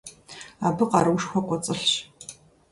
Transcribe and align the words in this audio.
Абы 0.67 0.83
къаруушхуэ 0.89 1.39
кӀуэцӀылъщ. 1.47 1.93